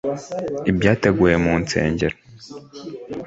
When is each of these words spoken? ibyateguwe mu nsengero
ibyateguwe 0.69 1.33
mu 1.43 1.53
nsengero 1.61 2.17